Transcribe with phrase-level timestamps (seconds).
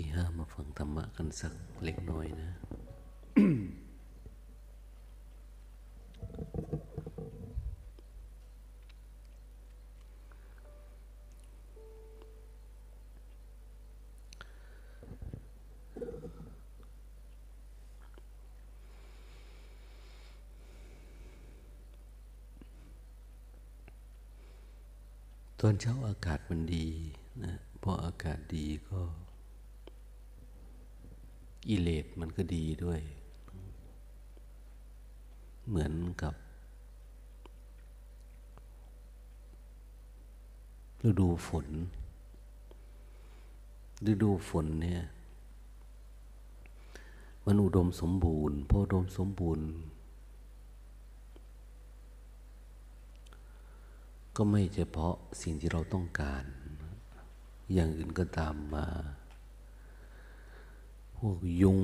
[0.00, 2.50] ตีห้ามาฟังธรรมะกันสักเล็กน้อยนะ
[25.60, 26.86] ตอนเช้าอากาศมันดี
[27.44, 29.00] นะพออากาศดีก็
[31.68, 33.00] อิเลสมันก็ดีด้วย
[35.68, 36.34] เหมือนกับ
[41.04, 41.66] ฤดูฝน
[44.10, 45.02] ฤดูฝนเนี่ย
[47.44, 49.66] มันอุดมสมบูรณ์พออุดมสมบูรณ์
[54.36, 56.44] ก็ไม่เฉพาะสิ่งที่เราต้องการ
[57.72, 58.86] อย่างอื่นก็ตามมา
[61.16, 61.80] พวกยุง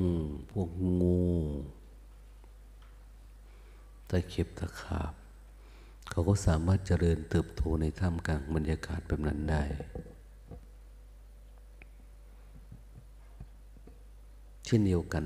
[0.50, 0.70] พวก
[1.00, 1.20] งู
[4.08, 5.12] ตะเข็บตะขาบ
[6.10, 9.62] เขาก็สามารถเจริญเติบโตในท่ามกลางบรรยากาศแบบนั้นได้
[14.64, 15.24] เช่นเดียวกัน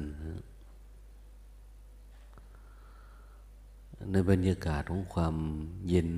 [4.11, 5.37] ในบรรยากาศของความ
[5.88, 6.11] เย็น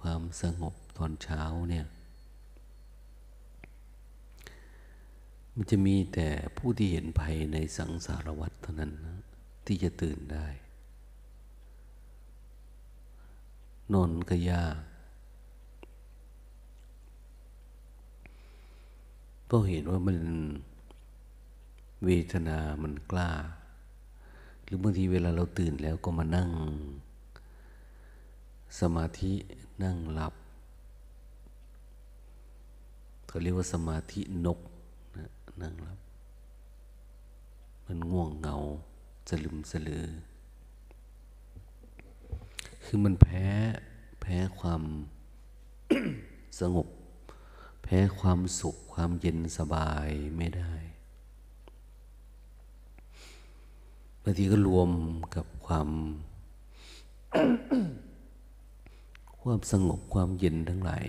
[0.00, 1.86] ความสงบตอนเช้าเนี่ย
[5.58, 9.18] มันจะมีแต่ผู้ที่เห็นภัยในสังสารวัฏเท่านั้นนะ
[9.66, 10.46] ที่จะตื่นได้
[13.92, 14.76] นอนก็ยาก
[19.46, 20.18] เพราะเห็นว่ามัน
[22.04, 23.30] เวทนามันกล้า
[24.62, 26.50] หรือบางทีเวลาเราตื่นแล้วก็มานั่ง
[28.80, 29.32] สมาธิ
[29.84, 30.34] นั่งหลับ
[33.26, 34.58] เขาเรียกว่าสมาธินก
[35.62, 35.98] นั่งหลับ
[37.86, 38.56] มันง่วงเงา
[39.28, 40.06] สลึมสลือ
[42.84, 43.46] คือมันแพ้
[44.20, 44.82] แพ้ความ
[46.60, 46.88] สงบ
[47.82, 50.72] แพ้ความสุขความเย็นสบายไม่ได้
[54.22, 54.90] บางทีก็รวม
[55.34, 55.88] กับความ
[59.42, 61.06] ความสงบความเย็นทั้งหลาย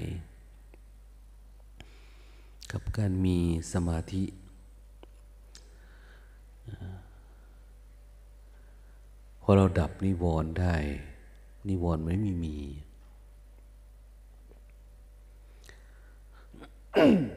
[2.71, 3.37] กับการมี
[3.73, 4.23] สมาธิ
[9.41, 10.75] พอเราดับนิวรณ์ได้
[11.67, 12.57] นิวรณ์ไม่มีมี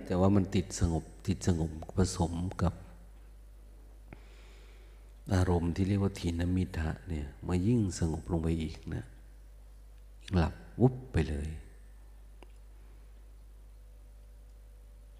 [0.04, 2.74] แต่ว่ามันติดสงบติดสงบผสมกับ
[5.34, 9.04] อารมณ์ที่เรียกว่าทีนมิทะเนี่ยมายิ่งสงบลงไปอีกนะ
[10.36, 11.48] หลับวุบไปเลย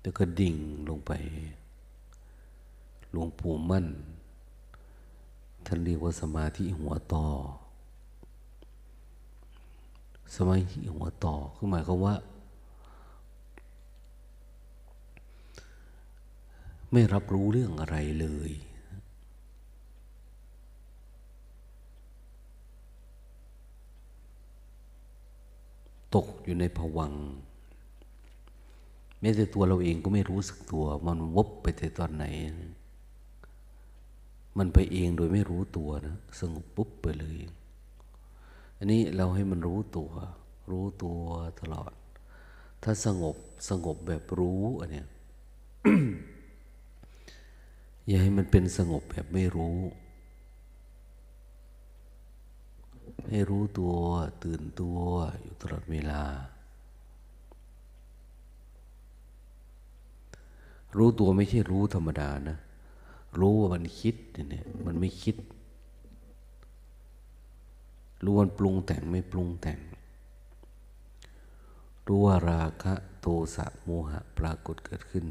[0.01, 0.57] แล้วก็ดิ่ง
[0.89, 1.13] ลงไป
[3.11, 3.87] หลวงปู่มั่น
[5.67, 7.27] ท่านเรียกว่าสมาธิหัวต่อ
[10.37, 12.15] สมาธิหัวต่อคือหมายความว่า
[16.93, 18.53] ไม่รับรู้เรื่องอะไรเลย
[26.15, 27.13] ตกอยู่ในผวัง
[29.21, 32.25] แม้แต่ตัวเราเองก็ไม่รู้สึกตัว มันวบไปแต่ตอนไหน
[34.59, 37.39] มันไปเองโดยไม่รู้ตัวนะสงบปุ๊บไปเลย
[38.79, 40.11] อันนี้เราให้มันรู้ตัว
[40.71, 41.19] รู้ตัว
[41.61, 41.93] ตลอด
[42.83, 43.37] ถ้าสงบ
[43.69, 45.09] สงบแบบรู้อันเนี้ย
[48.07, 49.79] อย่าให้มันเป็นสงบแบบไม่รู้
[53.31, 53.93] ให้รู้ตัว
[54.45, 54.99] ตื่นตัว
[55.43, 56.23] อยู่ตลอดเวลา
[60.97, 62.59] รู้ตัวไม่ใช่รู้ธรรมดานะ
[63.41, 65.37] รู้ว่ามันคิดเนี่ย มันไม่คิด
[68.25, 69.81] รู้ว่าปรุงแต่งไม่ปรุงแต่ง
[72.07, 73.27] รู้ว่าราคะโท
[73.57, 75.27] สะโมหะปรากฏเกิดขึ้น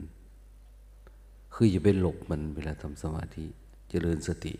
[1.53, 3.45] คืออย่าไปหลบมันเวลาทำสมาธิ
[3.89, 4.53] เจริญสติ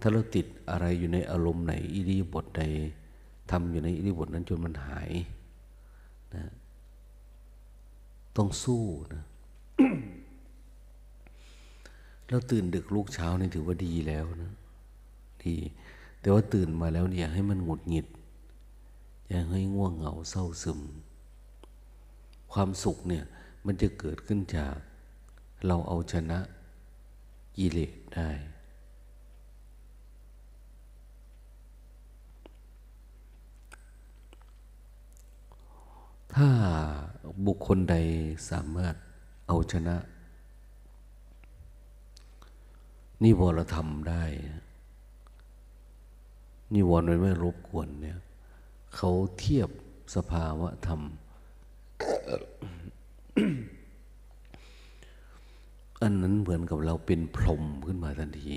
[0.00, 2.62] ถ้าเราติดอะไรอยู่ในอารมณ์ไหน อิริบทใด
[3.50, 5.10] ทำอยู่ในอิริบทนั้นจนมันหาย
[6.34, 6.44] นะ
[8.36, 8.84] ต้องสู้
[9.14, 9.24] นะ
[12.28, 14.52] เราตื่นดึกลูกเช้านี่ถือว่าดีแล้วนะ
[15.44, 15.54] ดี
[16.20, 18.06] แต่ว่าตื่นมาแล้วเนี่ยให้มันหงุดหงิด
[19.28, 20.80] อย่าให้ง่วงเหงาเศร้าซึม
[22.52, 23.24] ความสุขเนี่ย
[23.66, 24.74] มันจะเกิดขึ้นจาก
[25.66, 26.38] เราเอาชนะ
[27.56, 28.30] กิเลสได้
[36.34, 36.48] ถ้า
[37.46, 37.96] บุคคลใด
[38.50, 38.94] สามารถ
[39.46, 39.96] เอาชนะ
[43.22, 44.24] นิวรธรรมได้
[46.74, 48.18] นิวรณ์มันไม่รบกวนเนี่ย
[48.96, 49.70] เขาเทียบ
[50.14, 51.00] สภาวะธรรม
[56.02, 58.54] อันนั้นเหมือนกับเราเป็นพรหมขึ้นมาทันที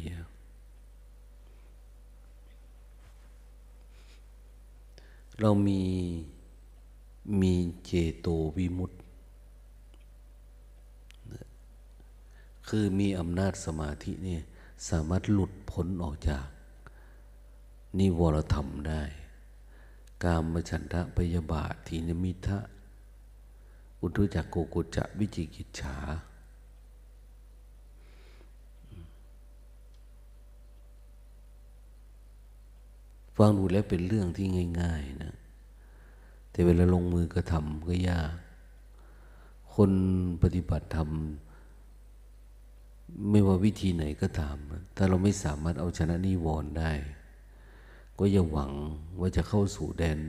[5.42, 5.82] เรามี
[7.42, 7.54] มี
[7.86, 8.28] เจโต
[8.58, 8.99] วิมุตต
[12.70, 14.40] คือมีอำนาจสมาธินี่
[14.90, 16.46] สามารถหลุดพ้นออกจาก
[18.00, 19.04] นิวรธรรมได้
[20.24, 22.60] กามมฉันทะพยาบาททีนมิทะ
[24.02, 25.98] อุทุจักโกกุจะวิจิกิจฉา
[33.36, 34.48] ฟังดูแล้วเป็นเรื่องที่
[34.82, 35.34] ง่าย ๆ นะ
[36.52, 38.34] แต่เวลาลงมือกระทำก็ยาก
[39.74, 39.92] คน
[40.42, 41.12] ปฏิบัติธรรม
[43.30, 44.58] ไม่ว่าวิธีไหนก็ตาม
[44.96, 46.92] ถ้าเราไม่สามารถเอาชนะนิวรณ์ได้
[48.20, 48.72] ก็อย่าหวัง
[49.20, 50.20] ว่าจะเข้าสู่แดน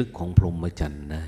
[0.00, 1.24] ลึกๆของพรหมจรรย์ได้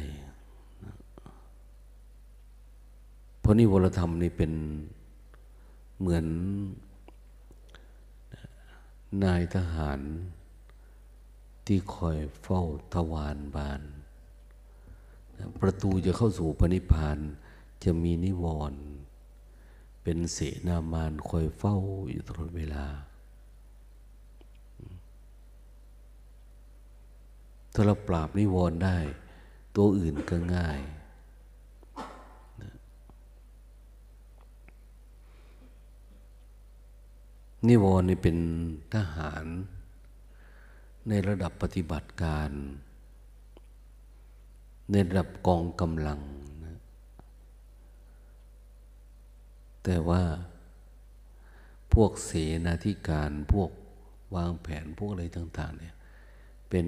[3.40, 4.52] เพราะนิวรธรรมนี่เป็น
[5.98, 6.26] เหมือน
[9.24, 10.00] นายทหาร
[11.66, 12.62] ที่คอยเฝ้า
[12.94, 13.82] ทวารบาน
[15.60, 17.18] ประตูจะเข้าสู่พระนิพพาน
[17.84, 18.80] จะมีนิวรณ์
[20.02, 21.76] เป็นเสนามานคอยเฝ้า
[22.10, 22.86] อยู่ตลอดเวลา
[27.72, 28.98] ถ้าเราปราบนิวรณ์ได้
[29.76, 30.80] ตัวอื่นก็ง่าย
[37.68, 38.36] นิวรณ์นี่เป็น
[38.94, 39.44] ทหาร
[41.08, 42.50] ในระดับปฏิบัติการ
[44.90, 46.20] ในระดับกองกำลัง
[46.64, 46.78] นะ
[49.84, 50.22] แต่ว่า
[51.94, 52.32] พวกเส
[52.66, 53.70] นาธิการพวก
[54.36, 55.94] วางแผนพวกอะไรต่าง ๆ เนี่ย
[56.70, 56.86] เป็น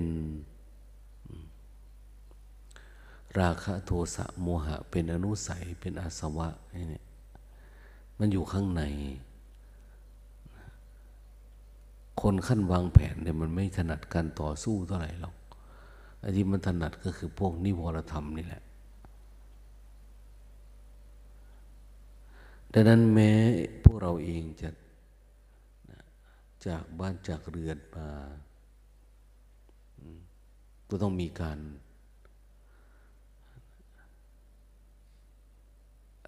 [3.39, 7.05] ราคะโทสะโมหะ เป็นอนุสัยเป็นอาสวะเนี่ย
[8.19, 8.83] มันอยู่ข้างใน
[12.21, 15.35] คนขั้นวางแผนเนี่ยมันไม่ถนัดการต่อสู้เท่าไหร่หรอก
[16.21, 18.63] ไอ้ที่มันถนัดก็คือพวกนิวรธรรมนี่แหละ
[22.76, 23.33] ดังนั้นแม้
[23.85, 24.71] พวกเราเองจะ
[26.66, 28.09] จากบ้านจากเรือนมา
[30.88, 31.59] ก็ต้องมีการ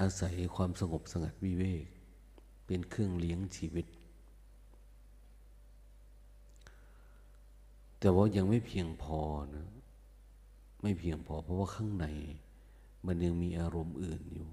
[0.00, 1.86] อาศัยความสงบสงัดวิเวก
[2.66, 3.86] เป็นเครื่องเลี้ยงชีวิต
[7.98, 9.20] แต่ว่ายังไม่เพียงพอ
[9.54, 9.66] นะ
[10.82, 12.06] ไม่เพียงพอเพราะว่าข้างใน
[13.06, 14.48] มันยังมีอารมณ์อื่นอยู่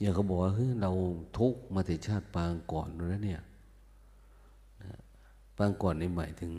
[0.00, 0.92] อย่างเขาบอกว่าเฮ้ยเรา
[1.38, 3.42] ทุกมาแต่ชาติปางก่อนแล้วเนี่ย
[5.58, 6.54] ปางก่อนในหมายถึง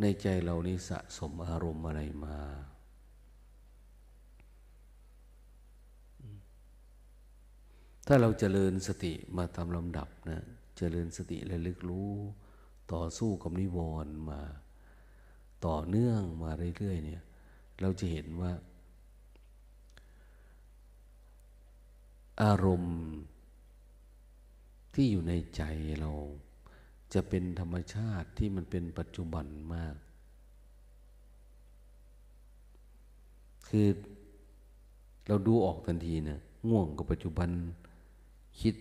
[0.00, 2.38] ในใจเรานี่สะสมอารมณ์อะไรมา
[8.06, 12.10] ถ้าเราจเจริญสติมาตามลำดับนะจะเจริญสติระลึกรู้
[12.92, 14.40] ต่อสู้กับนิวรณ์มา
[15.66, 17.22] ต่อเนื่องมาเรื่อยๆเนี่ย
[17.80, 18.50] เราจะเห็นว่า
[22.42, 22.98] อารมณ์
[24.94, 25.62] ที่อยู่ในใจ
[26.00, 26.12] เรา
[27.14, 29.96] จะเป็นธรรมชาติที่มันเป็นปัจจุบันมาก
[33.68, 33.86] คือ
[35.26, 37.50] เราดูออกทันทีนะง่วงกับปัจจุบัน
[38.60, 38.74] คิด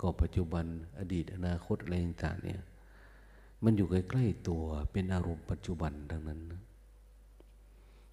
[0.00, 0.64] ก็ปัจจุบัน
[0.98, 2.60] อดีตอนาคตอะไรต่างเนี่ย
[3.64, 4.62] มันอยู่ใกล้ๆตัว
[4.92, 6.62] เป็นอารมณ์ปัจจุบันดังนั้นนะ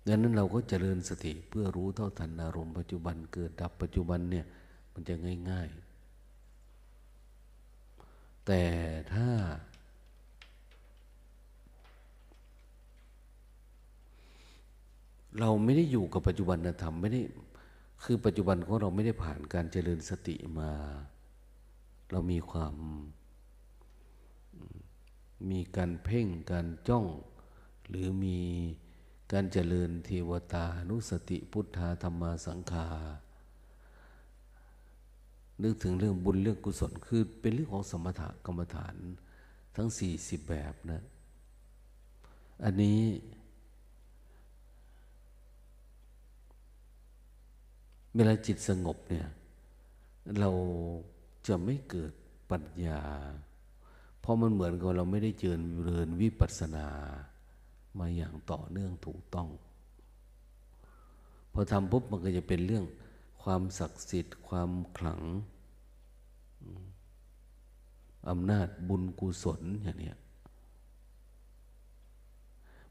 [0.08, 4.46] ดังนั้นเราก็เจริญสติเพื่อรู้เท่าทันอารมณ์ปัจจุบันเกิดดับปัจจุบันเนี่ย
[4.94, 5.16] มันจะ
[5.50, 5.94] ง่าย ๆ
[8.46, 8.64] แต่
[9.14, 9.28] ถ้า
[15.40, 17.22] เราไม่ได้อยู่กับปัจจุบันธรรมไม่ได้
[18.04, 20.72] คือปัจจุบันของเราไม่ได้ผ่านการเจริญสติมา
[22.12, 22.76] เรามีความ
[25.50, 27.06] มีการเพ่งการจ้อง
[27.88, 28.40] หรือมี
[29.32, 32.88] การเจริญเทวตานุสติพุทธาธรรมาสังคา
[35.62, 38.96] นึกถึงเรื่องบุญเรื่องกุศลคือเป็นเรื่องของสมถกรรมฐาน
[39.76, 41.02] ทั้งสี่สิบแบบนะ
[42.64, 43.00] อันนี้
[48.16, 49.28] เวลาจิตสงบเนี่ย
[50.40, 50.50] เรา
[51.48, 52.12] จะไม่เกิด
[52.52, 53.02] ปัญญา
[54.22, 56.88] เพราะมันเหมือนกับเราไม่ได้เจริญเริญวิปัสสนา
[58.00, 59.48] มาอย่างต่อเนื่องถูกต้อง
[61.54, 62.84] พอทำปุ๊บมันก็จะเป็นเรื่อง
[63.44, 65.22] ความศักดิ์สิทธิ์ ความขลัง
[68.30, 70.14] อำนาจบุญกุศลอย่างนี้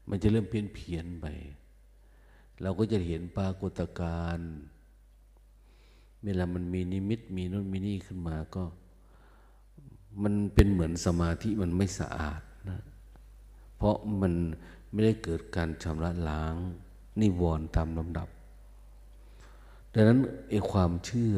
[0.07, 1.25] มันจะเริ่มเพี้ยนเพียนไป
[2.61, 4.49] เราก็จะเห็นปรากฏการณ์
[6.23, 8.63] เวลามันมีนิมิตมีนู่นมีนี่ขึ้นมาก็
[10.23, 12.79] มันเป็นเหมือนสมาธิมันไม่สะอาดนะ
[13.77, 14.33] เพราะมัน
[14.91, 16.55] ไม่ได้เกิดการชำระล้าง
[17.21, 18.27] นิวรณ์ตามลำดับ
[19.93, 20.19] ดังนั้น
[20.49, 21.37] ไอ้ความเชื่อ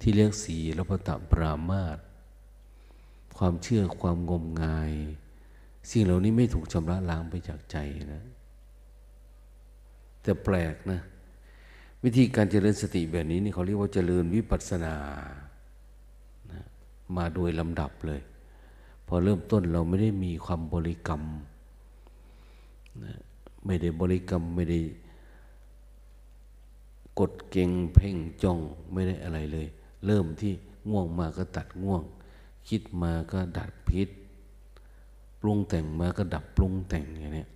[0.00, 1.98] ที่เรียกสีรพตะปรามาต
[3.38, 4.92] ความเชื่อความงมงาย
[5.90, 7.76] สิ่งเหล่านี้ไม่ถูกชำระล้างไปจากใจ
[8.14, 8.24] นะ
[10.22, 11.00] แต่แปลกนะ
[12.04, 14.96] วิธีการเจริญสติแบบนี้นี่เขาเรียกว่าเจริญวิปัสสนา
[16.52, 16.62] นะ
[17.16, 18.20] มาโดยลำดับเลย
[19.06, 21.22] พอเริ่มต้นเราไม่ได้มีความบริกรรม
[23.04, 23.14] นะ
[23.66, 24.80] ไม่ได้บริกรรมไม่ได้
[27.18, 28.58] กดเก่งเพ่งจ้อง
[28.92, 29.66] ไม่ได้อะไรเลย
[30.06, 30.52] เริ่มที่
[30.90, 32.02] ง่วงมาก็ตัดง่วง
[32.68, 34.08] คิดมาก็ดัดพิษ
[35.40, 37.46] ปรุงแต่งมาก็ดับปรุงแต่งอย่างนี้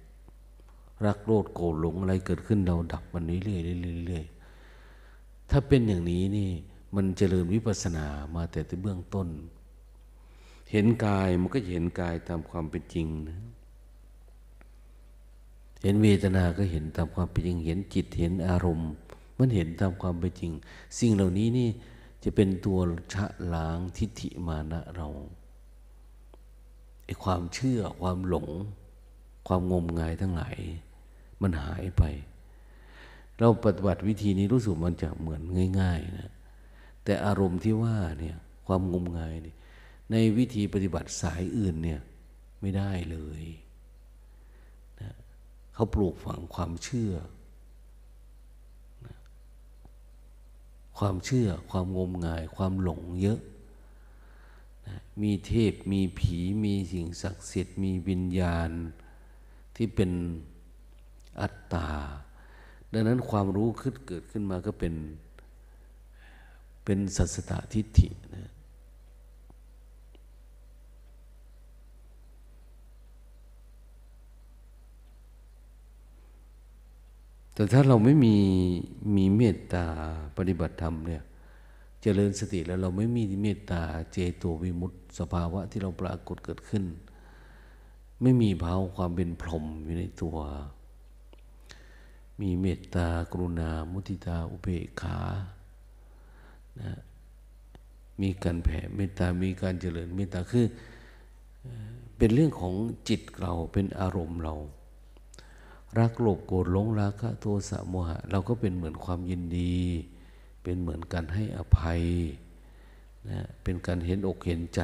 [1.07, 4.25] รักโลดโกรธหลงอะไรเกิดขึ้นเราดับมันนี้เรื่อยๆเรื่อย
[5.51, 6.51] ถ้าเป็นอย่างนี้นี่
[6.95, 9.29] มันเจริญวิปัสสนามาแต่ที่เบื้องต้น
[10.71, 13.39] เห็นกายมันก็เห็นกายตามความเป็นจริงนะ
[15.83, 18.91] เห็นเวทนาก็เห็นตามความเป็นจริงเห็นจิตเห็นอารมณ์
[19.39, 20.53] มันเห็นตามความเป็นจริง
[20.99, 21.69] สิ่งเหล่านี้นี่
[22.25, 22.79] จะเป็นตัว
[23.13, 25.09] ชะล้างทิฏฐิมานะเรา
[27.05, 28.49] ไอ้ความเชื่อความหลง
[29.47, 30.57] ความงมงายทั้งหลาย
[31.43, 32.03] มันหายไป
[33.39, 35.43] เราปฏิบัติวิธีนี้รู้สึกมันจะเหมือน
[35.81, 36.31] ง่าย ๆ นะ
[37.05, 39.57] แต่อารมณ์ที่ว่าเนี่ยความงมงายเนี่ย
[40.11, 42.01] ในวิธีปฏิบัติสายอื่นเนี่ย
[42.61, 43.43] ไม่ได้เลย
[45.01, 45.15] นะ
[45.75, 47.13] เขาปลูกฝังความเชื่อ
[49.07, 49.17] นะ
[50.99, 53.41] ความเชื่อความงมงาย ความหลงเยอะ
[55.23, 58.71] มีเทพมีผีมีสิ่งศักดิ์สิทธิ์มีวิญญาณ
[59.77, 60.11] ที่เป็น
[61.41, 61.91] อัตตา
[62.93, 64.95] ดังนั้นความรู้ขึ้นเกิดขึ้นมาก็เป็น
[66.85, 68.51] เป็นสัสตทิฏฐินะ
[77.57, 78.37] แต่ถ้าเราไม่มี
[79.17, 79.87] มีเมตตา
[80.37, 81.23] ปฏิบัติธรรมเนี่ย
[82.05, 83.83] จริญสติแล้วเราไม่มีเมตตา
[84.13, 86.85] เจโตวิมุตติสภาวะที่เราปรากฏเกิดขึ้น
[88.23, 90.37] ไม่มีภาวะความเป็นพรหมอยู่ในตัว
[92.41, 95.19] มีเมตตากรุณา มุทิตาอุเบกขา
[96.81, 96.93] นะ
[98.21, 100.67] มีการแผ่เมตตา มีการเจริญเมตตาคือ
[102.17, 102.75] เป็นเรื่องของ
[103.09, 104.55] จิตเราเป็นอารมณ์เรา
[105.99, 109.77] รักโลภโกรธหลงราคะโทสะโมหะ เราก็เป็นเหมือนความยินดี
[110.63, 112.03] เป็นเหมือนการให้อภัย
[113.29, 114.81] นะเป็นการเห็นอกเห็นใจ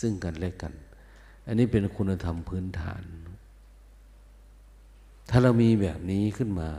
[0.00, 0.72] ซึ่งกันและกัน
[1.46, 3.02] อันนี้เป็นคุณธรรมพื้นฐาน
[5.30, 6.70] ถ้าเรามีแบบนี้ขึ้นมา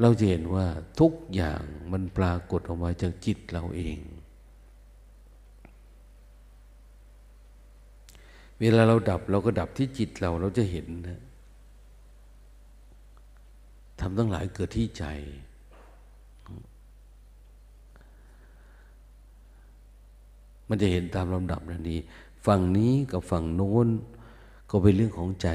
[0.00, 0.66] เราจะเห็นว่า
[1.00, 1.62] ทุกอย่าง
[1.92, 3.98] มันปรากฏออกมาจากจิตเราเอง
[8.64, 11.20] เวลาเราดับเราก็ดับที่จิตเราเราจะเห็นนะ
[14.00, 15.04] ทำทั้งหลายเกิดที่ใจ
[20.68, 21.96] มันจะเห็นตามลำดับนั่นดี
[22.46, 23.88] ฝั่งนี้กับฝั่งโน้น
[24.70, 25.48] ก็เป็นเรื่องของใจ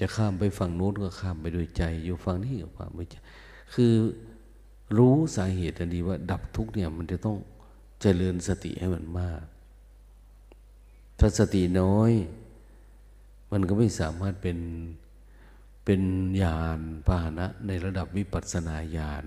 [0.00, 3.14] จะข้ามไปฝั่งโน้นก็ข้ามไปโดยใจ อยู่ฝั่งนี้ก็ข้ามไปใจ
[3.74, 3.92] คือ
[4.98, 7.36] รู้สาเหตุอันดีว่า ดับทุกเนี่ย มันจะต้อง
[8.00, 9.44] เจริญสติให้มันมาก
[11.18, 12.12] ถ้าสติน้อย
[13.52, 14.58] มันก็ไม่สามารถเป็น
[15.84, 16.02] เป็น
[16.42, 19.24] ญาณพาหนะในระดับวิปัสสนาญาณ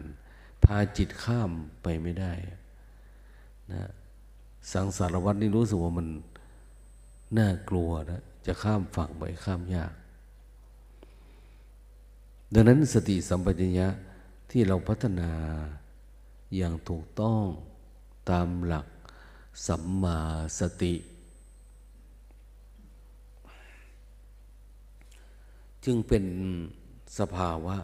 [0.64, 1.52] พาจิตข้าม
[1.84, 2.34] ไปไม่ได้
[3.74, 3.84] นะ
[4.72, 6.08] สังสารวัตนี่รู้สึกว่ามัน
[7.38, 9.94] น่ากลัวนะจะข้ามฝั่งไปข้ามยาก
[12.54, 13.88] ดังนั้นสติสัมปชัญญะ
[14.52, 15.32] ที่เราพัฒนา
[16.56, 17.44] อย่างถูกต้อง
[18.30, 18.88] ตามหลัก
[19.68, 20.20] สัมมา
[20.60, 20.94] สติ
[25.88, 26.26] จึงเป็น
[27.20, 27.76] สภาวะ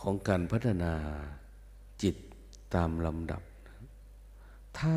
[0.00, 0.94] ของการพัฒนา
[2.02, 2.16] จิต
[2.74, 3.42] ตามลำดับ
[4.78, 4.96] ถ้า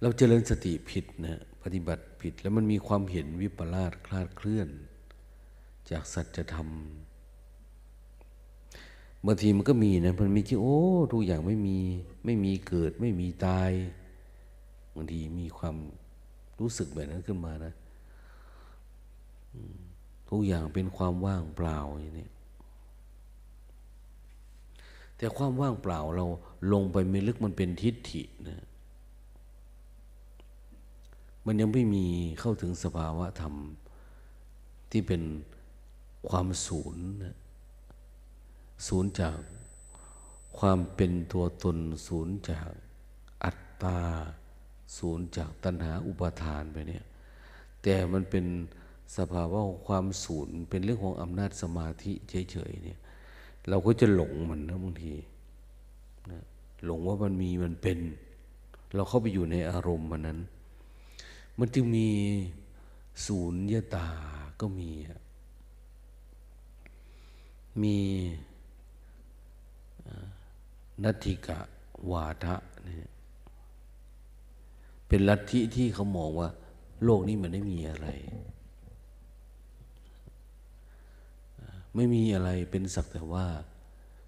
[0.00, 4.68] เราเจริญสติผิดนะปฏิบัติผิดแล้วมันมีความเห็นวิปลาสคลาดเคลื่อน
[5.90, 6.68] จากสัจธรรม
[9.24, 10.78] บางทีมันก็มีนะมันมีที่โอ้
[11.12, 11.78] ทุกอย่างไม่มี
[12.24, 13.70] ไม่มีเกิด ไม่มีตาย
[14.94, 15.76] บางทีมีความ
[16.60, 17.72] รู้สึกแบบนั้นขึ้นมานะ
[20.30, 22.28] ทุกอย่างเป็นความว่างเปล่าอย่างนี้
[25.16, 26.26] แต่ความว่างเปล่าเรา
[26.72, 28.64] ลงไปไม่ลึกมันเป็นทิฏฐินะ
[31.46, 32.06] มันยังไม่มี
[32.40, 33.54] เข้าถึงสภาวะธรรม
[34.90, 35.22] ที่เป็น
[36.28, 37.36] ความศูนย์นะ
[38.86, 39.38] ศูนย์จาก
[40.58, 42.70] ความเป็นตัวตนศูนย์จาก
[43.44, 43.98] อัตตา
[44.98, 47.04] ศูนย์จากตัณหาอุปาทานไปเนี่ย
[47.82, 48.44] แต่มันเป็น
[49.16, 52.98] สภาวะความศูนย์เป็นเรื่องของอำนาจสมาธิเฉยๆเนี่ย
[53.68, 55.14] เราก็จะหลงมันนะบางที
[56.30, 56.42] นะ
[56.84, 57.98] หลงว่ามันมีมันเป็น
[58.94, 60.38] เราเข้าไปอยู่ในอารมณ์มันนั้น
[61.58, 62.08] มันจึงมี
[63.26, 64.08] ศูนย์ยตา
[64.60, 64.90] ก็มี
[67.82, 67.96] มี
[71.04, 71.58] นัตถิกะ
[72.10, 73.12] วาทะเนี่ย
[75.08, 76.48] เป็นลัทธิที่เขามองว่า
[77.04, 78.08] โลกนี้มันไม่มีอะไร
[81.94, 83.46] ไม่มีอะไรเป็นสักแต่ว่า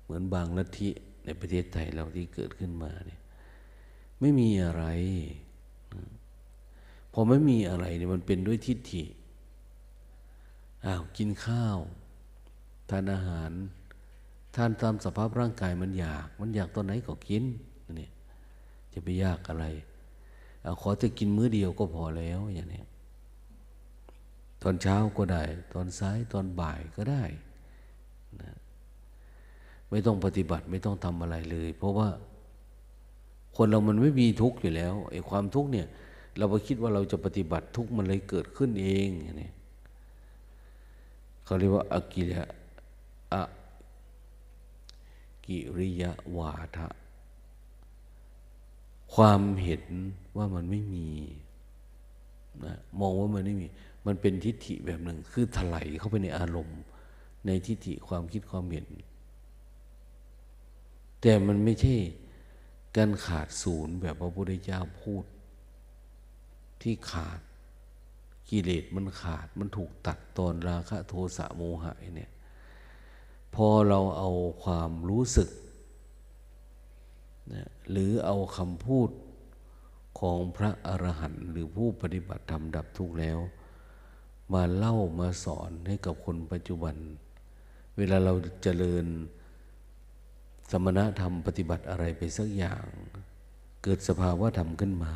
[0.03, 0.89] เหมือนบางลัทธิ
[1.25, 3.21] ในประเทศไทยเราที่เกิดขึ้นมาเนี่ย
[4.21, 4.85] ไม่มีอะไร
[7.13, 9.05] พอไม่มีอะไรเนี่ยมันเป็นด้วยทิฏฐิ
[10.87, 11.79] อ้าวกินข้าว
[12.91, 13.51] ทานอาหาร
[14.55, 17.45] ทานตามสภาพร่างกายมันอยาก มันอยากตอนไหนก็กิน
[18.01, 18.09] นี่
[18.93, 19.67] จะไปยากอะไร
[20.63, 22.83] เอาขอจะกินมื้อเดียวก็พอแล้วอย่างนี้
[24.63, 27.23] ตอนเช้าก็ได้ ตอนสายตอนบ่ายก็ได้
[28.43, 28.53] นะ
[29.91, 32.09] ไม่ต้องปฏิบัติไม่ต้องทำอะไรเลย เพราะว่า
[33.57, 35.87] คนเรามันไม่มีทุกข์อยู่แล้วไอ้ความทุกข์เนี่ย
[36.37, 39.51] เราไปคิดว่าเราจะปฏิบัติทุกข์มันเลยเกิดขึ้นเองอย่างนี้
[41.45, 42.45] เขาเรียกว่าอากิระ
[43.33, 43.43] อะ
[45.49, 46.89] กิริยาวาทะ
[49.15, 49.85] ความเห็น
[50.37, 51.09] ว่ามันไม่มี
[52.65, 53.67] นะมองว่ามันไม่มี
[54.07, 56.81] มันเป็นทิฏฐิแบบหนึ่ง คือถลายเข้าไปในอารมณ์
[57.47, 58.87] ในทิฏฐิความคิดความเห็น
[61.21, 61.95] แต่มันไม่ใช่
[62.97, 65.25] การขาดศูนย์แบบพระพุทธเจ้าพูด
[66.83, 67.41] ที่ขาด
[68.51, 72.31] กิเลสมันขาดมันถูกตัดตอนราคะโทสะโมหะเนี่ย
[73.63, 74.31] พอเราเอา
[74.65, 75.49] ความรู้สึก
[77.53, 79.11] นะหรือเอาคำพูด
[80.21, 83.39] ของพระอรหันต์หรือผู้ปฏิบัติธรรมดับทุกข์แล้ว
[84.53, 86.97] มาเล่ามาสอนให้กับคนปัจจุบัน
[87.97, 89.07] เวลาเราเจริญ
[90.71, 92.85] สมณธรรมปฏิบัติอะไรไปสักอย่าง
[93.83, 95.15] เกิดสภาวะธรรมขึ้นมา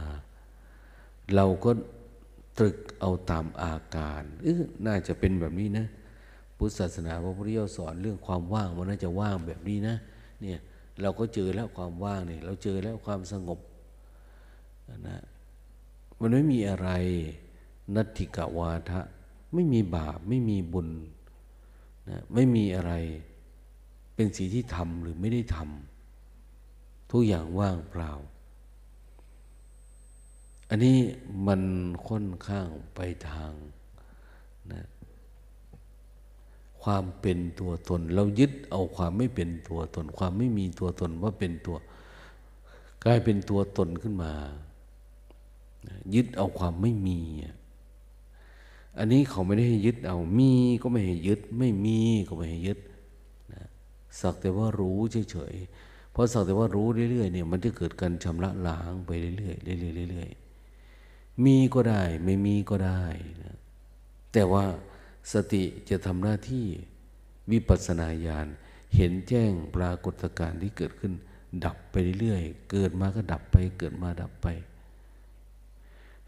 [1.35, 1.71] เราก็
[2.59, 5.87] ตรึกเอาตามอาการเออน่าจะเป็นแบบนี้นะ
[6.63, 9.97] พุทธศาสนาพระพุทธเจ้าสอนเรื่องความว่างมันน่าจะว่างแบบนี้นะ
[10.41, 10.59] เนี่ย
[11.03, 13.59] เราก็เจอแล้วความว่างเนี่ยเราเจอแล้วความสงบ
[15.09, 15.19] นะ
[16.21, 16.89] มันไม่มีอะไร
[17.95, 19.01] นัตถิกวาทะ
[19.55, 20.89] ไม่มีบาปไม่มีบุญ
[22.09, 22.93] นะไม่มีอะไร
[24.15, 28.13] เป็นสิ่งที่ทำหรือไม่ได้ทำทุกอย่างว่างเปล่า
[30.69, 30.99] อันนี้
[31.47, 31.63] มัน
[32.09, 33.53] ค่อนข้างไปทาง
[34.73, 34.83] นะ
[36.83, 41.77] ความเป็นตัวตน เรายึดเอาความไม่เป็นตัวตน ความไม่มีตัวตนว่าเป็นตัว
[43.05, 44.33] กลายเป็นตัวตนขึ้นมา
[46.15, 47.19] ยึดเอาความไม่มี
[48.99, 50.51] อันนี้เขาไม่ได้ให้ยึดเอามี
[50.83, 52.79] ก็ไม่ให้ยึด ไม่มีก็ไม่ให้ยึด
[53.53, 53.63] นะ
[54.21, 54.99] สักแต่ว่ารู้
[55.31, 63.03] เฉยๆเพราะสักแต่ว่ารู้เรื่อยๆเนี่ยมันจะเกิดการชำระล้างไปเรื่อยๆเรื่อยๆเรื่อยๆมีก็ได้ ไม่มีก็ได้
[63.43, 63.57] นะ
[64.33, 64.65] แต่ว่า
[65.33, 66.67] สติจะทำหน้าที่
[67.53, 68.47] วิปัสสนาญาณ
[68.97, 71.13] เห็นแจ้งปรากฏการณ์ที่เกิดขึ้น
[71.65, 74.47] ดับไปเรื่อยๆเกิดมาก็ดับไป เกิดมาดับไป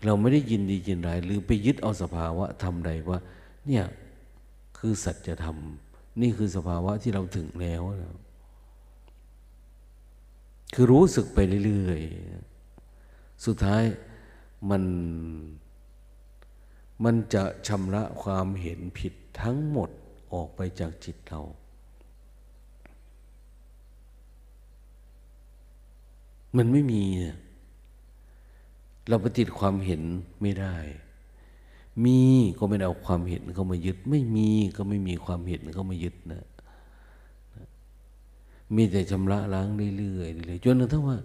[0.04, 3.18] เราไม่ได้ยินดียินร้ายหรือไปยึดเอาสภาวะทำใดว่า
[3.66, 3.84] เนี่ย
[4.78, 5.58] คือสัจธรรม
[6.20, 8.16] นี่คือสภาวะที่เราถึงแล้วนะ
[10.74, 13.82] คือรู้สึกไปเรื่อยๆ สุดท้าย
[14.70, 14.82] มัน
[17.04, 19.90] มันจะชำระความเห็นผิดทั้งหมด
[20.32, 21.42] ออกไปจากจิตเรา
[26.56, 27.02] มันไม่มี
[29.08, 30.02] เราปฏิติความเห็น
[30.42, 30.76] ไม่ได้
[32.04, 32.18] มี
[32.58, 36.44] ก็ไม่เอาความเห็นเข้ามายึด ไม่มีก็ไม่มีความเห็นเข้ามายึดนะ
[38.76, 41.18] มีแต่ชำระล้างเรื่อยๆเลยจนกระทั่งว่า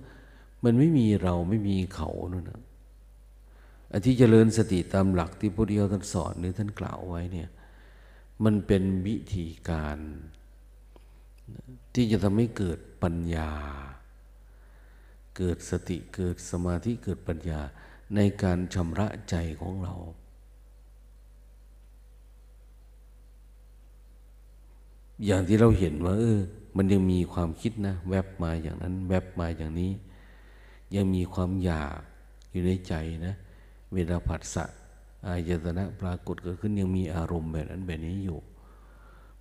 [0.64, 2.62] มันไม่มีเราไม่มีเขานั่นนะ
[3.92, 7.50] อันที่เจริญสติตามหลักที่พระพุทธเจ้าท่านสอนหรือท่านกล่าวไว้เนี่ย
[8.44, 9.98] มันเป็นวิธีการ
[11.94, 13.52] ที่จะทำให้เกิดปัญญา
[15.38, 17.60] เกิดสติเกิดสมาธิเกิดปัญญา
[18.16, 19.94] ในการชำระใจของเรา
[25.26, 26.40] อย่างที่เราเห็นว่าเออ
[26.78, 29.92] มันยังมีความคิดนะ แวบมาอย่างนั้น แวบมาอย่างนี้
[30.96, 32.00] ยังมีความอยาก
[32.52, 32.94] อยู่ในใจ
[33.28, 33.36] นะ
[33.94, 34.66] เวลาผัสสะ
[35.26, 38.40] อายตนะปรากฏเกิดขึ้นยังมีอารมณ์แบบนั้นแบบนี้อยู่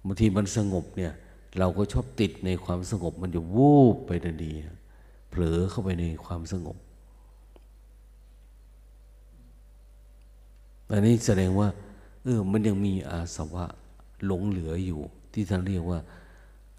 [0.05, 1.13] บางทีมันสงบเนี่ย
[1.59, 4.53] เราก็ชอบติดในความสงบมันจะวูบไปทันที
[5.31, 6.77] เผลอเข้าไปในความสงบ
[10.91, 11.69] อันนี้แสดงว่า
[12.23, 13.65] เออมันยังมีอาสวะ
[14.27, 15.01] หลงเหลืออยู่
[15.33, 15.99] ที่ท่านเรียกว่า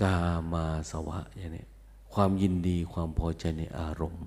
[0.02, 0.18] กา
[0.54, 1.66] มาสวะอย่างนี้
[2.14, 4.26] ความยินดีความพอใจในอารมณ์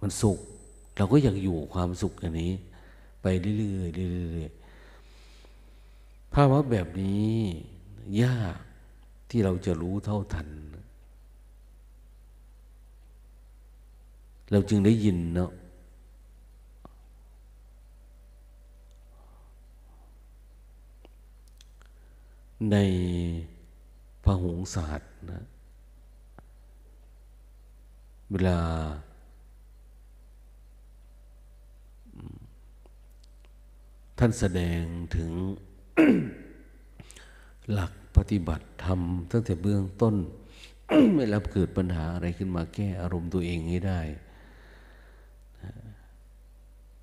[0.00, 0.38] มันสุข
[0.98, 2.52] เราก็อยากอยู่ความสุขอย่างนี้
[3.22, 7.32] ไปเรื่อยๆเรื่อยๆภาวะแบบนี้
[8.22, 8.56] ยาก
[9.30, 10.48] ที่เราจะรู้เท่าทัน
[14.50, 15.50] เราจึงได้ยินเนาะ
[22.72, 22.76] ใน
[24.24, 25.44] พระหงศาสตร์นะ
[28.30, 28.58] เวลา
[34.18, 34.82] ท่านแสดง
[35.16, 35.30] ถึง
[37.72, 39.00] หลักปฏิบัติธรรม
[39.30, 40.14] ตั้งแต่เบื้องต้น
[41.14, 44.00] ไม่รับเกิดปัญหาอะไรขึ้นมาแก้อารมณ์ตัวเองให้ได้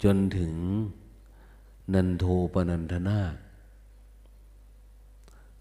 [0.04, 0.54] จนถึง
[1.94, 3.20] นันโทปนันทนา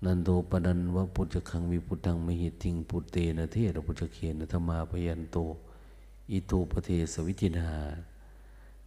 [0.05, 5.37] นันโทปนันวะปุจคังวิปุตังมหิติงปุเตนะเทระปุจเคนะธรรมาพยันโต
[6.31, 7.71] อิโตปเทสวิจินา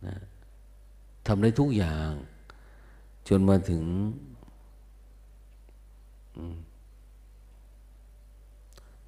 [0.05, 0.15] นะ
[1.25, 2.11] ทำได้ทุกอย่าง
[3.27, 3.85] จนมาถึง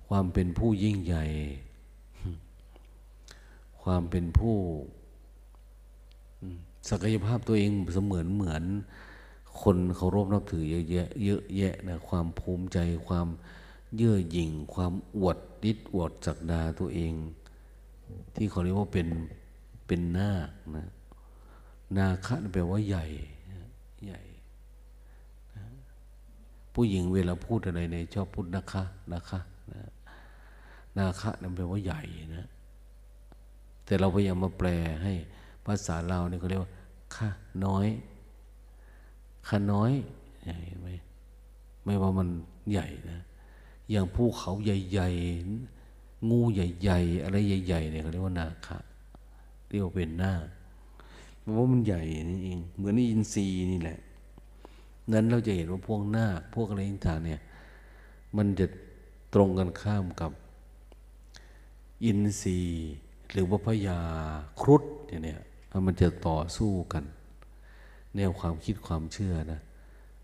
[0.07, 1.25] ความเป็นผู้ยิ่งใหญ่
[3.81, 4.55] ความเป็นผู้
[6.89, 8.63] ศักยภาพตัวเองเสมือนเหมือน
[9.61, 12.77] คนเคารพนับถือเยอะแยะเยอะแยะนะความภูมิใจ
[13.07, 13.27] ความ
[13.95, 17.13] เยื่อหยิ่ง ความอวดดิดอวดจักดาตัวเอง
[18.35, 19.07] ที่เขาเรียกว่าเป็น
[19.87, 20.87] เป็นนาคนะ
[21.97, 23.05] นาคะแปลว่าใหญ่
[24.05, 24.21] ใหญ่
[26.73, 28.83] ผู้หญิงเวลาพูดอะไรในชอบพูดนะคะ
[29.13, 29.39] นะคะ
[29.71, 29.81] นะ
[30.97, 32.01] นาคะนั่นแปลว่าใหญ่
[32.35, 32.47] นะ
[33.85, 34.67] แต่เราพยายามมาแปล
[35.03, 35.13] ให้
[35.65, 36.71] ภาษาเราเนี่ยเขาเรียกว่า
[37.15, 37.29] ค่ะ
[37.65, 37.87] น้อย
[39.47, 39.91] ขาน้อย
[40.43, 40.89] ใหญ่ไหม
[41.83, 42.27] ไม่ว่ามัน
[42.71, 43.19] ใหญ่นะ
[43.89, 48.77] อย่างภูเขาใหญ่ๆ งูใหญ่ ๆ อะไรใหญ่ ๆ เนี่ยเขาเรียกว่านาคา
[49.69, 50.33] เรียกว่าเป็นหน้า
[51.49, 53.99] ราะว่ามันใหญ่นี่เอง เหมือนอินทรีย์นี่แหละ
[55.11, 57.41] นั้นเราจะเห็นว่าพวกนาคพวกอะไรต่างเนี่ย
[58.37, 58.65] มันจะ
[59.33, 60.31] ตรงกันข้ามกับ
[62.05, 62.89] อินทรีย์
[63.31, 63.99] หรือว่าพญา
[64.61, 65.39] ครุฑเนี่ย
[65.85, 67.03] มันจะต่อสู้กัน
[68.15, 69.59] แนวความคิดความเชื่อนะ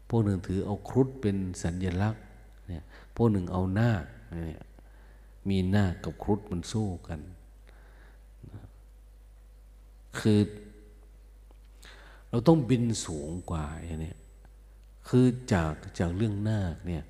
[0.10, 2.24] พวกหนึ่งถือเอาครุฑเป็นสัญญลักษณ์
[2.68, 2.84] เนี่ย
[3.16, 3.92] พวกหนึ่งเอาหน้า
[4.48, 4.64] เนี่ย
[5.50, 7.20] มีหน้ากับครุฑมันสู้กัน
[10.20, 10.40] คือ
[12.36, 14.14] เราต้องบินสูงกว่าอย่างนี้
[15.08, 17.04] คือจากจากเรื่องน้าเนี่ย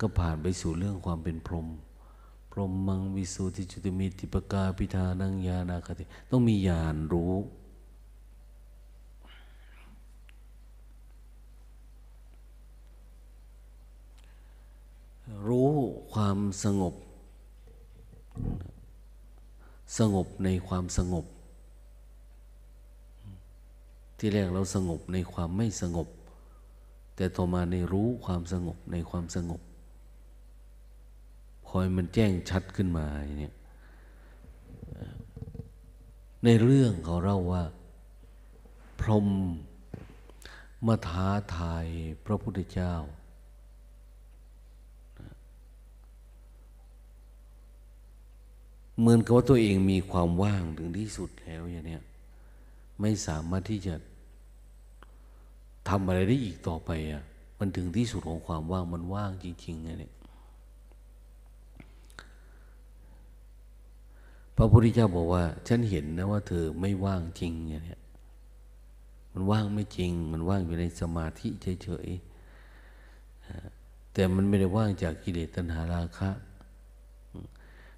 [0.00, 1.66] ก็ผ่านไปสู่เรื่องความเป็นพรหม
[2.52, 7.34] พรหมมังวิสุทธิจุติมิติปกาปิธานังญาณาคติ ต้องมีญาณรู้
[15.46, 15.70] รู้
[16.12, 16.94] ความสงบ
[19.98, 21.26] สงบในความสงบ
[24.18, 26.08] ที่แรกเราสงบในความไม่สงบ
[27.16, 29.60] แต่ต่อมาในรู้ความสงบในความสงบ
[31.68, 33.06] คอยมันแจ้งชัดขึ้นมา
[33.40, 33.54] เนี่ย
[36.44, 37.64] ในเรื่องเขาเล่าว่า
[39.00, 39.28] พรหม
[40.86, 41.86] มาท้าทาย
[42.24, 42.94] พระพุทธเจ้า
[48.98, 51.98] เหมือนกับว่าตัวเองมีความว่างถึงที่สุดแล้วอย่างนี้
[53.00, 53.94] ไม่สามารถที่จะ
[55.88, 57.22] ทำอะไรได้อีกต่อไปอะ
[57.58, 60.12] มันถึงที่สุดของความว่างมันว่างจริงๆไงเนี่ย
[64.56, 67.98] พระพุทธเจ้าบอกว่า ฉันเห็นนะว่าเธอไม่ว่างจริงอย่างนี้
[69.32, 71.48] มันว่างไม่จริง มันว่างอยู่ในสมาธิ
[71.82, 76.30] เฉยๆแต่มันไม่ได้ว่างจากกิเลสตัณหาราคะ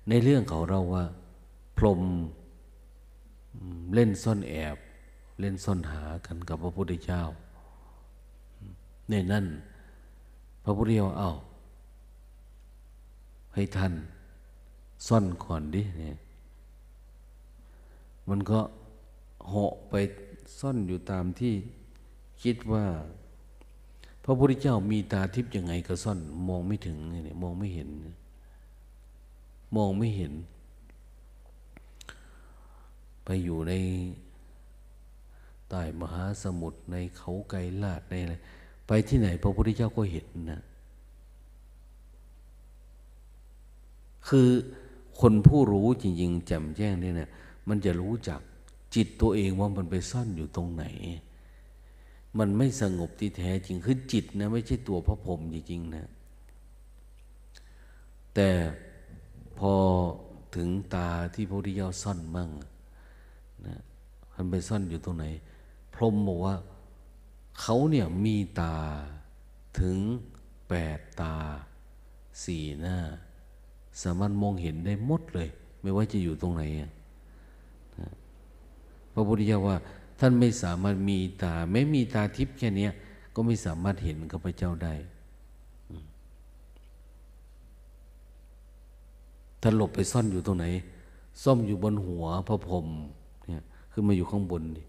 [0.09, 1.05] ในเรื่องเขาเราว่า
[1.77, 2.01] พรม
[3.95, 4.77] เล่นซ่อนแอบ
[5.41, 7.23] เล่นซ่อนหากันกับพระพุทธเจ้า
[9.09, 9.47] ในนั่น
[10.65, 11.31] พระพุทธเจ้าเอา
[13.55, 13.93] ให้ท่าน
[15.07, 16.17] ซ่อนก่อนดิเนี่ย
[18.29, 18.61] มันก็
[19.49, 19.95] เหาะไป
[20.61, 21.55] ซ่อนอยู่ตามที่
[22.43, 22.85] คิดว่า
[24.25, 27.89] พระพุทธเจ้ามีตาทิพย์ยังไงก็ซ่อน มองไม่ถึงเนี่ยมองไม่เห็น
[29.77, 30.33] มองไม่เห็น
[33.25, 33.73] ไปอยู่ใน
[35.69, 38.35] ใต้มหาสมุทรในเขาไกลลาดในอะไร
[38.87, 40.63] ไปที่ไหนพระพุทธเจ้าก็เห็นนะ
[44.29, 44.49] คือ
[45.21, 47.31] คนผู้รู้จริงๆแจ่มแจ้งเนี่ยนะ
[47.69, 48.41] มันจะรู้จัก
[48.95, 50.85] จิตตัวเองว่ามันไปซ่อนอยู่ตรงไหน
[52.39, 56.07] มันไม่สงบที่แท้จริงคือจิตนะไม่ใช่ตัวพระพรหมจริงๆนะ
[58.35, 58.49] แต่
[59.59, 59.73] พอ
[60.55, 62.51] ถึงตาที่พระพุทธเจ้าซ่อนมั่ง
[63.67, 63.79] นะ
[64.35, 65.25] มันไปซ่อนอยู่ตรงไหน
[65.99, 66.57] พรหมบอกว่า
[67.61, 68.77] เขาเนี่ยมีตา
[69.81, 69.99] ถึง
[70.69, 71.35] แปดตา
[72.45, 72.99] สี่หน้า
[74.03, 75.49] สามารถมองเห็นได้หมดเลย
[75.83, 76.63] ไม่ว่าจะอยู่ตรงไหน
[79.13, 79.77] พระพุทธเจ้าว่า
[80.21, 82.89] ท่านไม่สามารถมีตา ไม่มีตาทิพย์แค่นี้
[83.35, 84.95] ก็ไม่สามารถเห็นข้าพเจ้าได้
[89.63, 90.67] ท่านหลบไปซ่อนอยู่ตรงไหน
[91.43, 92.87] ซ่อมอยู่บนหัวพระพรหม
[93.47, 94.83] เนี่ยขึ้นมาอยู่ข้างบนดิ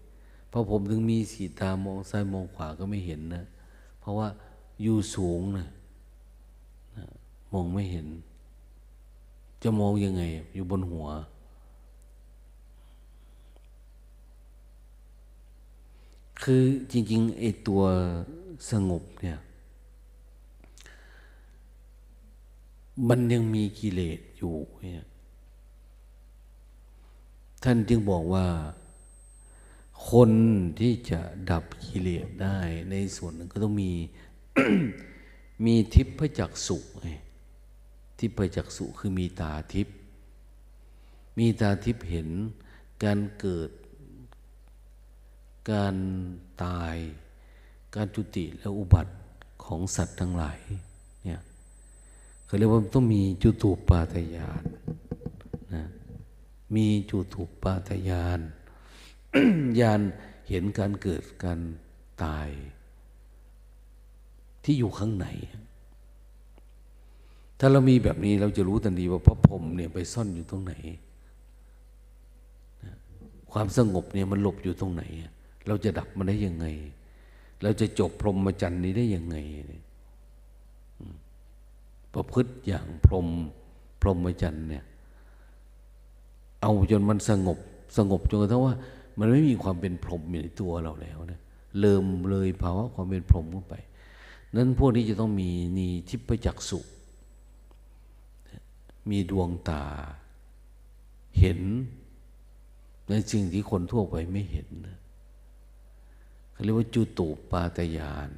[0.50, 3.44] พระพรหมถึงมีสีตามองซ้ายมองขวาก็ไม่เห็นนะ
[4.00, 4.28] เพราะว่า
[4.82, 5.66] อยู่สูงนะ
[6.96, 7.04] นะ
[7.52, 8.06] มองไม่เห็น
[9.62, 10.22] จะมองยังไง
[10.54, 11.06] อยู่บนหัว
[16.42, 17.82] คือจริงๆไอ้ตัว
[18.70, 19.38] สงบเนี่ย
[23.08, 25.06] มันยังมีกิเลสอยู่เนี่ย
[27.62, 28.46] ท่านจึงบอกว่า
[30.08, 30.30] คน
[30.80, 32.58] ที่จะดับกิเลสได้
[32.90, 33.92] ในส่วนนึงก็ต้องมี
[35.64, 37.08] มีทิพยจักสุไง
[38.18, 39.88] ทิพยจักสุคือมีตาทิพ
[41.38, 42.28] มีตาทิพเห็น
[43.02, 43.70] การเกิด
[45.70, 45.96] การ
[46.64, 46.96] ตาย
[47.94, 49.12] การจุติและอุบัติ
[49.64, 50.58] ของสัตว์ทั้งหลาย
[51.24, 51.40] เนี่ย
[52.44, 54.64] เขาเรียกว่าต้องมีจุตูปาตยาน
[55.74, 55.84] นะ
[56.76, 58.40] มีจุตูปาตยาน
[59.80, 60.00] ญาณ
[60.48, 61.60] เห็นการเกิดการ
[62.24, 62.48] ตาย
[64.64, 65.26] ที่อยู่ข้างใน
[67.58, 70.74] ถ้าเรามีแบบนี้เราจะรู้ทันทีว่าพระพรหมเนี่ยไปซ่อนอยู่ตรงไหน
[73.52, 75.02] ความสงบเนี่ยมันหลบอยู่ตรงไหน
[75.66, 76.66] เราจะดับมันได้ยังไง
[77.62, 79.36] เราจะจบพรหมจรรย์นี้ได้ยังไง
[82.14, 83.28] ประพฤติอย่างพรหม
[84.00, 84.84] พรหมจรรย์เนี่ย
[86.62, 87.58] เอาจนมันสงบ
[87.96, 88.74] สงบจนกระทั่งว่า
[89.18, 91.40] มันไม่มีความเป็นพรหมอยู่ในตัวเราแล้วนะ
[91.80, 93.74] เริ่มเลยภาวะความเป็นพรหมเข้าไป
[94.56, 96.80] นั้นพวกนี้จะต้องมีนีทิพจักสุ
[99.10, 99.84] มีดวงตา
[101.38, 101.60] เห็น
[103.08, 104.98] ในสิ่งที่คนทั่วไปไม่เห็นนะ
[106.52, 108.30] เขาเรียกว่าจุตูปาตยาน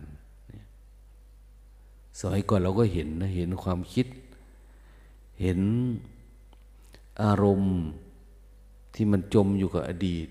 [2.19, 4.07] สมัยก่อนเราก็เห็นนะเห็นความคิด
[5.41, 5.61] เห็น
[7.23, 7.77] อารมณ์
[8.95, 10.29] ที่มันจมอยู่กับอดีต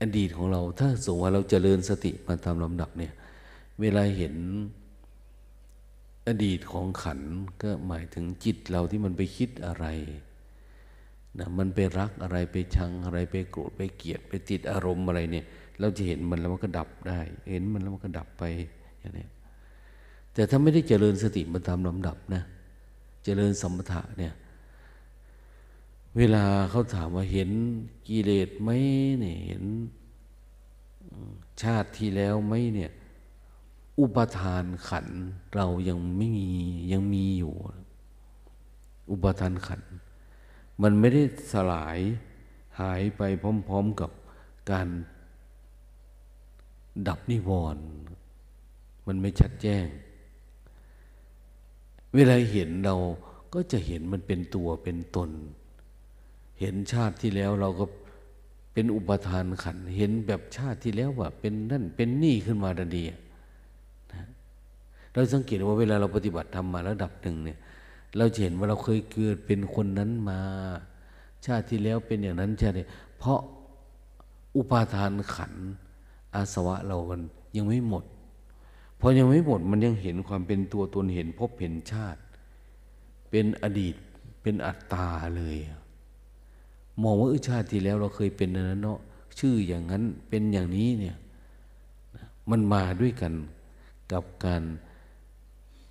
[0.00, 3.12] อดีตของเรา ถ้าสมมติว่าเราจเจริญสติมาตามลำดับเนี่ย
[3.80, 4.34] เวลาเห็น
[6.28, 7.20] อดีตของขัน
[7.62, 9.86] ก็หมายถึงจิตเราที่มันไปคิดอะไร
[11.38, 15.44] นะมันไปรักอะไรไปชังอะไรไปโกรธไปเกลียดไปติดอารมณ์อะไรเนี่ย
[15.80, 18.44] เราจะเห็นมันแล้วมันก็ดับได้ เห็นมันแล้วมันก็ดับไป
[19.00, 19.26] อย่างนี้
[20.34, 22.42] แต่ถ้าไม่ได้เจริญสติมาตามลำดับนะ
[23.24, 24.32] เจริญสมถะเนี่ย
[26.16, 27.50] เวลาเขาถามว่าเห็น
[28.08, 28.70] กิเลสไหม
[29.20, 29.64] เนี่ยเห็น
[31.62, 32.92] ชาติที่แล้วไหมเนี่ย
[33.98, 35.06] อุปทานขัน
[35.54, 36.48] เรายังไม่มี
[36.92, 37.54] ยังมีอยู่
[39.10, 39.82] อุปทานขัน
[40.82, 41.98] มันไม่ได้สลาย
[42.80, 44.10] หายไปพร้อม ๆกับ
[44.70, 44.88] การ
[47.08, 47.84] ดับนิวรณ์
[49.06, 49.86] มันไม่ชัดแจ้ง
[52.14, 52.94] เวลาเห็นเรา
[53.54, 55.30] ก็จะเห็นมันเป็นตัวเป็นตน
[56.60, 57.84] เห็นชาติที่แล้วเราก็
[58.72, 63.04] เป็นอุปทานขัน เห็นแบบชาติที่แล้วว่า เป็นนั่นเป็นนี่ขึ้นมาดันดี
[64.12, 64.26] นะ
[65.12, 67.58] เราสังเกตว่าเวลาเราปฏิบัติทำมาระดับหนึ่งเนี่ย
[68.18, 70.40] เราจะเห็นว่าเราเคยเกิดเป็นคนนั้นมา
[71.46, 72.74] ชาติที่แล้วเป็นอย่างนั้นชาติ
[73.18, 73.40] เพราะ
[74.56, 75.52] อุปาทานขัน
[76.34, 77.20] อาสวะเรามัน
[77.56, 78.04] ยังไม่หมด
[79.00, 82.20] พอยังไม่หมดมันยังเห็นความเป็นตัวตนเห็นพบเห็นชาติ
[83.30, 83.94] เป็นอดีต
[84.42, 85.56] เป็นอัตตาเลย
[87.02, 88.98] มองว่าอชาติที่แล้วเราเคยเป็นนั้นเนาะ
[89.38, 91.16] ชื่ออย่างนั้นเป็นอย่างนี้เนี่ย
[92.50, 93.32] มันมาด้วยกัน
[94.12, 94.62] กับการ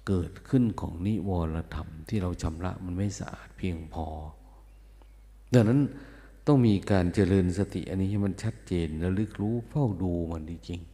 [0.07, 4.05] เกิดขึ้นของนิวรธรรม ที่เราชำระมันไม่สะอาดเพียงพอ
[5.53, 5.79] ดังนั้น
[6.47, 10.89] ต้องมีการเจริญสติ อันนี้ให้มันชัดเจนและลึกรู้เฝ้าดูมันจริงๆ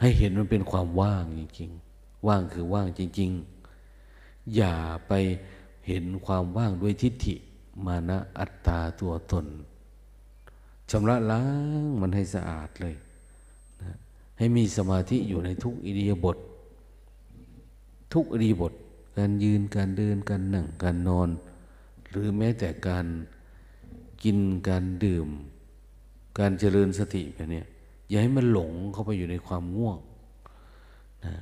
[0.00, 3.30] ให้เห็นมันเป็นความว่างจริงๆ ว่างคือว่างจริง
[3.92, 4.74] ๆ อย่า
[5.08, 5.12] ไป
[5.86, 7.34] เห็นความว่างด้วยทิฏฐิ
[7.86, 9.46] มานะอัตตาตัวตน
[10.90, 11.44] ชำระล้า
[11.82, 12.94] งมันให้สะอาดเลย
[13.82, 13.96] นะ
[14.38, 16.36] ให้มีสมาธิอยู่ในทุกอิริยาบถ
[18.12, 18.72] ทุกอิริยาบถ
[19.18, 21.28] การยืนการเดินการนั่งการนอน
[22.08, 23.06] หรือแม้แต่การ
[24.22, 25.28] กินการดื่ม
[26.38, 27.62] การเจริญสติแบบนี้
[28.08, 29.98] อย่าให้มันหลงเข้าไปอยู่ในความง่วง
[31.24, 31.34] นะ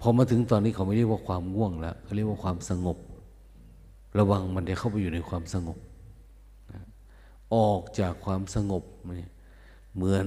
[0.00, 2.96] พอมาถึงตอนนี้เขาไม่เรียกว่าความง่วงแล้วเขาเรียกว่าความสงบ
[4.18, 5.78] ระวังมันจะเข้าไปอยู่ในความสงบ
[7.54, 8.84] ออกจากความสงบ
[9.16, 9.30] เนี่ย
[9.94, 10.26] เหมือน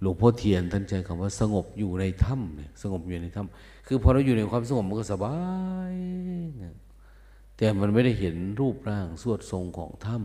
[0.00, 5.36] หลวงพ่อเทียนท่านใจคำว่าสงบอยู่ในถ้ำเนี่ยสงบอยู่ในถ้ำคือพอเราอยู่ในความสงบมันก็สบา
[5.92, 5.94] ย
[6.62, 6.76] นะ
[7.56, 10.16] แต่มันไม่ได้เห็นรูปร่างสวดทรงของถ้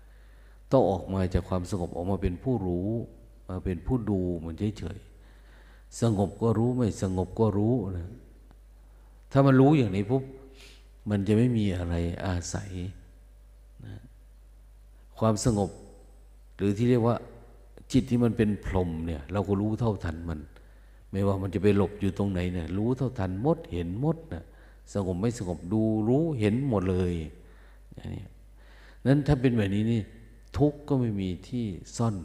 [0.00, 2.88] ำต้องออกมาจากความสงบออกมาเป็นผู้รู้
[3.48, 5.11] มาเป็นผู้ดูมันเฉยๆ
[6.00, 8.10] สงบก็รู้ไม่สงบก็รู้นะ
[9.32, 10.24] ถ้ามันรู้อย่างนี้ปุ๊บ
[11.10, 11.94] มันจะไม่มีอะไร
[12.26, 12.70] อาศัย
[13.86, 13.94] นะ
[15.18, 15.70] ความสงบ
[16.56, 17.16] หรือที่เรียกว่า
[17.92, 20.40] จิตที่มันเป็นพรหมเนี่ย เราก็รู้เท่าทันมัน
[21.10, 24.44] ไม่ว่ามันจะไปหลบอยู่ตรงไหนเนี่ยรู้เท่าทันมดเห็นมดนะ
[24.92, 27.14] สงบไม่สงบดูรู้เห็นหมดเลย
[27.94, 28.24] อย่างนี้
[29.06, 30.00] นั้นถ้าเป็นแบบนี้นี่
[30.58, 31.66] ทุกข์ก็ไม่มีที่
[31.96, 32.16] ซ่อน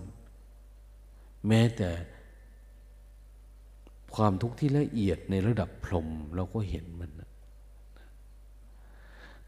[1.47, 1.89] แม้แต่
[4.18, 7.30] ความทุกข์ที่ละเอียดในระดับพรมเราก็เห็นมันนะ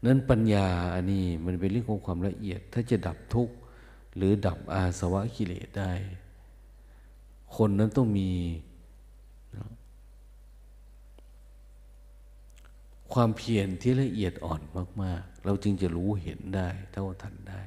[0.04, 3.54] นั้นปัญญาอันนี้มันเป็นเรื่องของความละเอียด ถ้าจะดับทุกข์
[4.16, 5.92] หรือดับอาสวะกิเลสได้
[7.56, 8.30] คนนั้นต้องมี
[13.12, 14.60] ความเพียรที่ละเอียดอ่อน
[15.02, 17.62] มาก ๆ เราจึงจะรู้เห็นได้ เท่าทันได้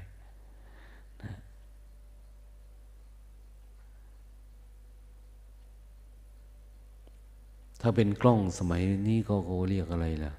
[7.86, 10.34] ถ้าเป็นกล้องสมัยนี้ก็เขาเรียกอะไรล่ะ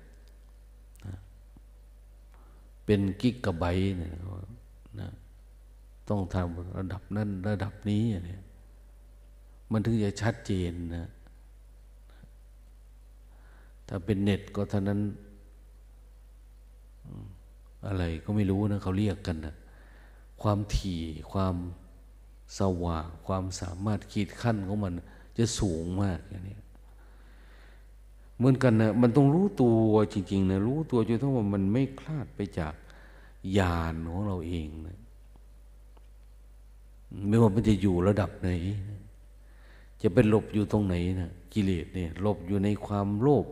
[1.06, 1.16] นะ
[2.84, 3.64] เป็นกิกกะไบ
[3.98, 4.12] เนี่ย
[5.00, 5.10] นะ
[6.08, 8.42] ต้องทำระดับนั้นระดับนี้เนี่ย
[9.72, 11.08] มันถึงจะชัดเจนนะ
[13.88, 15.00] ถ้าเป็นเน็ตก็เท่านั้น
[17.86, 19.54] อะไรก็ไม่รู้นะเขาเรียกกันนะ
[20.42, 21.56] ความถี่ความ
[22.58, 24.92] สว่างความสามารถขีดขั้นของมัน
[25.38, 26.58] จะสูงมากอย่างนี้
[28.36, 29.78] เหมือนกันนะมันต้องรู้ตัว
[30.12, 32.74] จริงๆนะรู้ตัวจนทั้งว่ามันไม่คลาดไปจาก
[33.58, 34.98] ญาณของเราเองนะ
[37.28, 38.48] ไม่ว่ามันจะอยู่ระดับไหน
[40.02, 43.46] จะเป็นหลบอยู่ตรงไหนนะกิเลสเนี่ยหลบอยู่ในความโลภ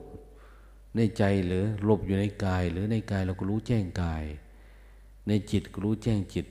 [0.96, 4.24] ในใจหรือหลบอยู่ในกาย หรือในกายเราก็รู้แจ้งกาย
[5.28, 6.46] ในจิตก็รู้แจ้งจิต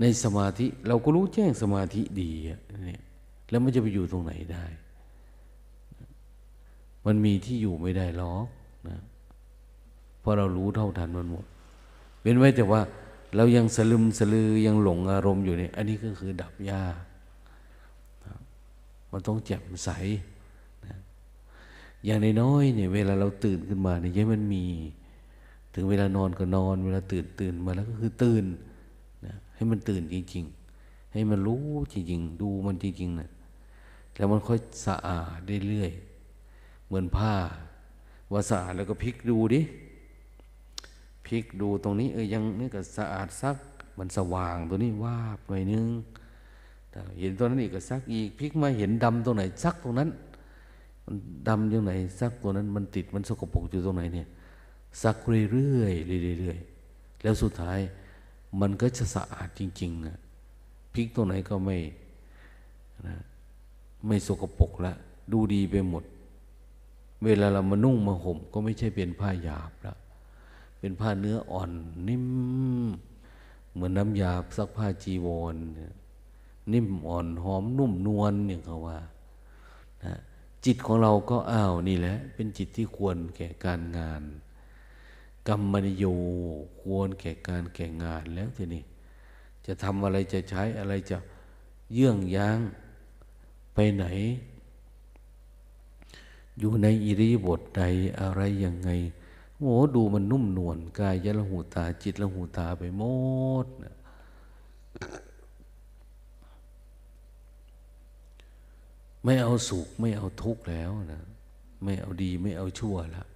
[0.00, 3.00] ในสมาธิเราก็รู้แจ้งสมาธิดีเนี่ย
[3.50, 4.64] แล้วมันจะไปอยู่ตรงไหนได้
[7.08, 8.46] มันมีที่อยู่ไม่ได้หรอก
[8.88, 8.98] นะ
[10.20, 11.44] เพราะเรารู้เท่าทันมันหมด
[12.22, 12.80] เป็นไว้แต่ว่า
[13.36, 16.96] เรายังสลึมสลือยังหลงอารมณ์อยู่เนี่ยอันนี้ก็คือดับยาก
[19.10, 19.88] มันต้องแจ่มใส
[20.86, 20.96] นะ
[22.04, 24.64] อย่างน้อยเนี่ย เวลาเราตื่นขึ้นมาเนี่ยยังมันมี
[25.74, 28.44] ถึงเวลานอนก็นอน เวลาตื่นตื่นมาแล้วก็คือตื่น
[29.26, 30.44] นะให้มันตื่นจริง
[30.78, 33.30] ๆ ให้มันรู้จริง ๆ ดูมันจริงๆนะ
[34.16, 35.92] แล้วมันค่อยสะอาดได้เรื่อย
[36.88, 37.34] เหมือนผ้า
[38.32, 39.60] ว่าสะอาดแล้วก็พลิกดูดิ
[41.26, 43.56] พลิกดูตรงนี้เออยังนี่ก็สะอาดซัก
[43.98, 45.88] มันสว่างตัวนี้วาบหน่อยนึง
[47.18, 50.08] เห็นตัวนั้นอีกก็ซักอีกพลิกมาเห็นดำตรงไหนซักตรงนั้น
[51.04, 51.16] มัน
[51.48, 54.28] ดำตรงไหนซักตัวนั้นมันติดมันสกปรกอยู่ตรงไหนเนี่ย
[55.02, 55.16] ซัก
[55.52, 57.78] เรื่อยๆเรื่อยๆแล้วสุดท้าย
[58.60, 60.16] มันก็จะสะอาดจริงๆนะ
[60.94, 61.76] พลิกตรงไหนก็ไม่
[63.06, 63.14] นะ
[64.06, 64.92] ไม่สกปรกละ
[65.32, 66.04] ดูดีไปหมด
[67.24, 69.98] เวลาเรามานุ่งมาห่ม ก็ไม่ใช่เป็นผ้าหยาบแล้ว
[70.80, 71.70] เป็นผ้าเนื้ออ่อน
[72.08, 72.26] นิ่ม
[73.72, 75.56] เหมือนน้ำยาซักผ้าจีวร
[76.72, 78.98] นิ่มอ่อนหอมนุ่มนวลเนี่ยเขาว่า
[80.04, 80.14] นะ
[80.64, 84.22] จิตของเราก็อ้าวนี่แหละ เป็นจิตที่ควรแก่การงาน
[85.48, 86.04] กรรมนิโย
[86.80, 88.82] ควรแก่การแก่งานแล้วทีนี้
[89.66, 91.18] จะทำอะไรจะใช้อะไรจะ
[91.94, 92.58] เยื่องย้าง
[93.74, 94.06] ไปไหน
[96.58, 97.82] อยู่ในอิริบทใด
[98.20, 98.90] อะไรยังไง
[99.58, 103.02] โอ้ดูมันนุ่มนวลกายยะละหูตาจิตละหูตาไปหม
[103.64, 103.66] ด
[109.22, 111.22] ไม่เอาสุขไม่เอาทุกข์แล้วนะ
[111.82, 113.26] ไม่เอาดีไม่เอาชั่วแล้ว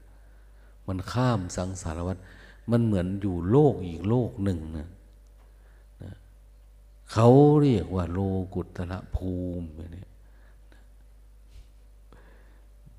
[0.86, 2.16] มันข้ามสังสารวัฏ
[2.70, 4.88] มันเหมือนอยู่โลกอีกโลกหนึ่งนะ
[6.02, 6.14] นะ
[7.12, 7.28] เขา
[7.60, 8.18] เรียกว่าโล
[8.54, 10.08] กุตระภูมิเนี่ย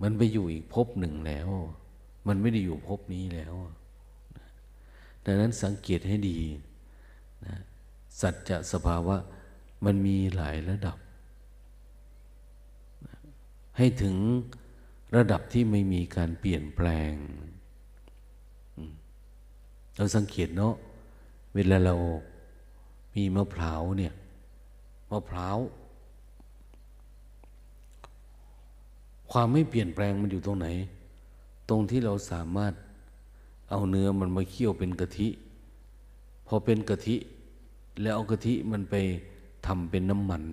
[0.03, 1.49] มันไปอยู่อีกภพหนึ่งแล้ว
[2.27, 3.53] มันไม่ได้อยู่ภพนี้แล้ว
[5.25, 6.39] ดังนั้นสังเกตให้ดี
[7.45, 7.55] นะ
[8.21, 9.15] สัจจะสภาวะ
[9.85, 10.97] มันมีหลายระดับ
[13.77, 14.15] ให้ถึง
[15.15, 17.13] ระดับที่ไม่มีการเปลี่ยนแปลง
[19.95, 20.75] เราสังเกตเนาะ
[21.55, 21.95] เวลาเรา
[23.15, 24.13] มีมะพร้าวเนี่ย
[25.11, 25.57] มะพร้าว
[29.33, 30.67] ความไม่เปลี่ยนแปลงมันอยู่ตรงไหน
[31.69, 32.73] ตรงที่เราสามารถ
[33.69, 35.27] เอาเนื้อมันมาเคี่ยวเป็นกะทิ
[36.47, 37.15] พอเป็นกะทิ
[38.01, 38.95] แล้วเอากะทิมันไป
[39.65, 40.43] ทำเป็นน้ำมัน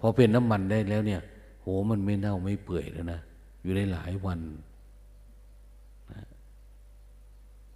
[0.00, 1.20] พอเป็นน้ำมันได้แล้วเนี่ย
[1.60, 3.20] โหมันไม่เน่าไม่เปื่อยแล้วนะ
[3.62, 4.40] อยู่ได้หลายวัน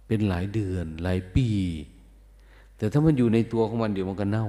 [0.07, 1.47] เป็นหลายเดือน หลายปี
[2.77, 4.47] แต่ถ้ามันอยู่ในตัวของมันเดี๋ยวมันก็เน่า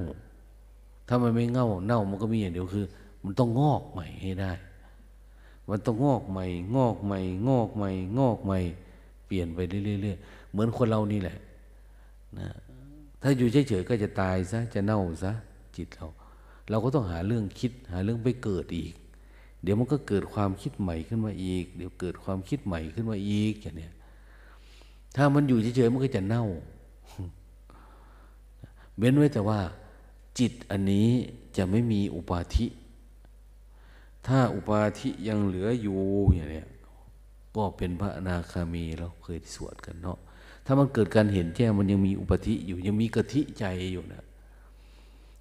[1.09, 2.87] ถ้ามันไม่เน่า เน่ามันก็มีอย่างเดียวคือ
[3.25, 4.53] มันต้องงอกใหม่ให้ได้
[5.69, 6.47] มันต้องงอกใหม่
[6.77, 8.59] งอกใหม่ งอกใหม่ งอกใหม่
[9.27, 11.39] เปลี่ยนไปเรื่อยๆเหมือนคนเรานี่แหละ
[12.39, 12.49] นะ
[13.23, 15.33] ถ้าอยู่เฉยๆก็จะตายซะ จะเน่าซะ
[15.77, 16.07] จิตเรา
[16.71, 18.95] เราก็ต้องหาเรื่องคิด หาเรื่องไปเกิดอีก
[19.63, 23.93] เดี๋ยวมันก็เกิดความคิดใหม่ขึ้นมาอีก เดี๋ยวเกิดความคิดใหม่ขึ้นมาอีกอย่างเนี้ย
[25.17, 26.45] ถ้ามันอยู่เฉยๆมันก็จะเน่า
[28.99, 29.61] เว้นไว้แต่ว่า
[30.39, 31.09] จิตอันนี้
[31.57, 32.67] จะไม่มีอุปาทิ
[34.29, 35.99] ถ้าอุปาทิยังเหลืออยู่
[36.35, 36.69] อย่างเนี้ย
[37.57, 40.19] ก็เป็นพระอนาคามีเราเคยสวดกันเนาะ
[40.65, 44.25] ถ้ามันเกิดการเห็นแจ้งมันยังมีอุปาธิอยู่ ยังมีกะทิใจอยู่นะ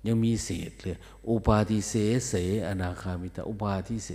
[0.07, 0.97] ยังมีเศษเลย
[1.29, 1.93] อุปาทิเส
[2.27, 2.33] เส
[2.67, 4.09] อนาคามิตาอุปาทิเส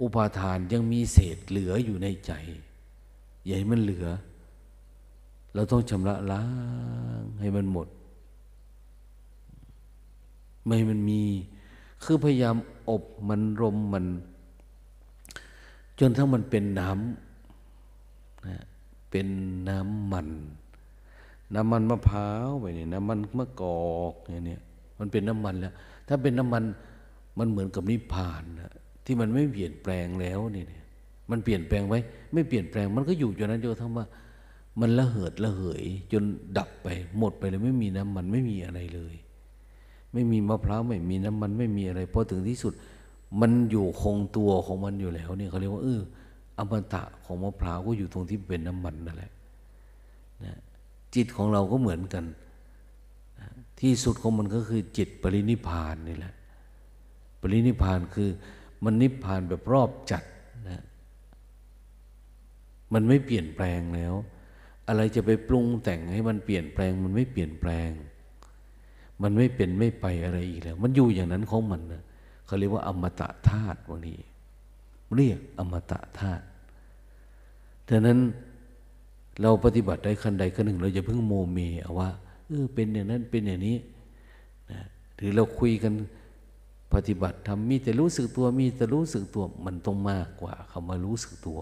[0.00, 2.32] อุปาทานยังมีเศษเหลืออยู่ในใจ
[3.46, 4.06] ใหญ่มันเหลือ
[5.54, 6.44] เราต้องชำระล้า
[7.20, 7.88] งให้มันหมด
[10.66, 11.22] ไม่มันมี
[12.04, 12.56] คือพยายาม
[12.90, 14.06] อบมันรมมัน
[15.98, 18.62] จนถ้ามันเป็นน้ำนะ
[19.10, 19.26] เป็น
[19.68, 20.28] น้ำมัน
[21.54, 24.60] น้ำมันมะพร้าวไปเนี่ยน้ำมันมะกอกอย่างเนี่ย
[24.98, 25.74] มันเป็นน้ำมันแล้ว
[26.08, 26.64] ถ้าเป็นน้ำมัน
[27.38, 28.72] มันเหมือนกับนิพพานนะ
[29.04, 30.84] ที่มันไม่เปลี่ยนแปลงแล้วนี่เนี่ย
[31.30, 31.98] มันเปลี่ยนแปลงไว้
[32.32, 34.06] ไม่เปลี่ยนแปลง มันก็อยู่จนนั้นจนทั้งว่า
[34.80, 36.22] มันละเหิดละเหย จน
[36.58, 39.14] ดับไปหมดไปเลยไม่มีน้ำมันไม่มีอะไรเลย
[40.12, 42.72] ไม่มีมะพร้าวไม่มีน้ำมันไม่มีอะไรพอถึงที่สุด
[43.40, 46.00] มันอยู่คงตัวของมันอยู่แล้วเนี่ยเขาเรียกว่าเออ
[46.58, 49.32] อมตะของมะพร้าวก็อยู่ตรงที่เป็นน้ำมันนั่นแหละ
[50.44, 50.56] นะ
[51.14, 52.24] จิตของเราก็เหมือนกัน
[53.40, 53.48] นะ
[53.80, 56.34] ที่สุดของมันก็คือจิตปรินิพานนี่แหละ
[57.40, 58.30] ปรินิพานคือ
[58.84, 60.24] มันนิพพานแบบรอบจัด
[60.70, 60.82] นะ
[62.92, 64.14] มันไม่เปลี่ยนแปลงแล้ว
[64.88, 67.90] อะไรจะไปปรุงแต่งให้มันเปลี่ยนแปลง มันไม่เปลี่ยนแปลง
[69.22, 72.02] มันไม่เป็นไม่ไปอะไรอีกแล้ว มันอยู่อย่างนั้นของมันนะ
[72.46, 74.18] เขาเรียกว่าอมตะธาตุวันนี้
[75.16, 76.44] เรียกอมตะธาตุ
[77.88, 78.18] ดังนั้น
[79.42, 82.10] เราปฏิบัติได้ขั้นใดขั้นหนึ่ง เราจะเพิ่งโมเมเอาว่า
[82.46, 83.76] เออเป็นอย่างนั้นเป็นอย่างนี้
[84.70, 84.80] นะ
[85.16, 85.92] หรือเราคุยกัน
[86.94, 91.60] ปฏิบัติทำมีแต่รู้สึกตัวมีแต่รู้สึกตัวมันต้องมากกว่าคำว่ารู้สึกตัว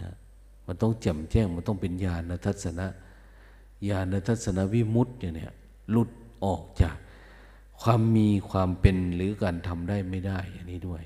[0.00, 0.12] นะ
[0.66, 2.86] มันต้องแจ่มแจ้งมันต้องเป็นญาณทัศนะ
[3.88, 5.52] ญาณทัศนวิมุตต์เนี่ย
[5.90, 6.10] หลุด
[6.44, 6.96] ออกจาก
[7.82, 11.02] ความมีความเป็นหรือการทำได้ไม่ได้ อันนี้ด้วย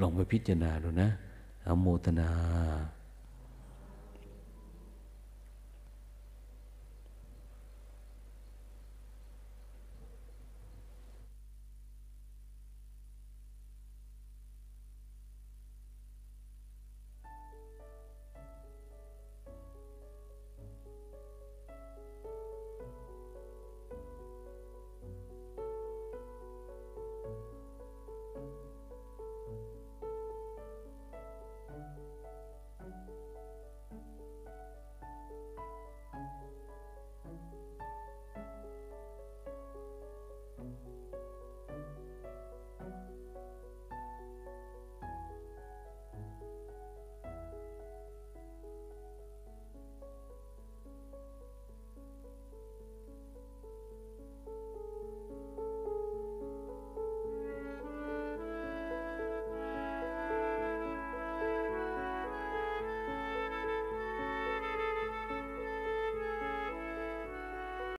[0.00, 1.10] ลองไปพิจารณาดูนะ
[1.66, 2.30] อโมตนา